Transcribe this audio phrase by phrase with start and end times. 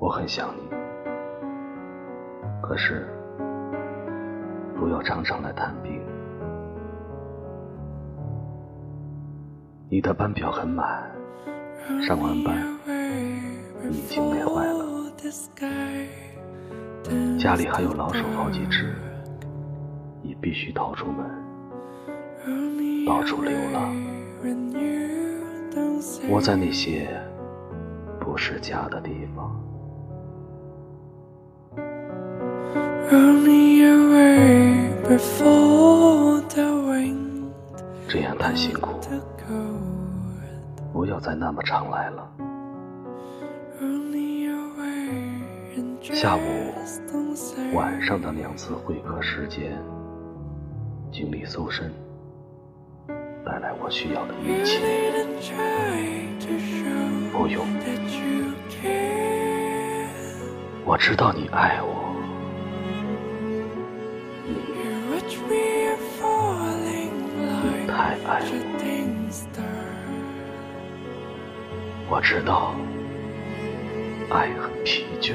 [0.00, 0.62] 我很想你，
[2.62, 3.08] 可是
[4.78, 6.00] 不要常常来探病。
[9.90, 11.10] 你的班表很满，
[12.00, 12.56] 上完班
[13.82, 15.10] 你已经累坏了，
[17.36, 18.94] 家里还有老鼠好几只，
[20.22, 21.26] 你必须逃出门，
[23.04, 23.92] 到处流浪。
[26.30, 27.08] 窝在那些
[28.20, 29.60] 不是家的地方。
[38.06, 38.90] 这样太辛苦，
[40.92, 42.30] 不要再那么常来了。
[46.12, 46.40] 下午、
[47.74, 49.78] 晚上的两次会客时间，
[51.10, 51.90] 精力搜身，
[53.44, 54.80] 带来我需要的一切。
[57.32, 57.66] 不用，
[60.84, 61.97] 我知道你爱我，
[72.10, 72.74] 我知道，
[74.30, 75.34] 爱很疲倦。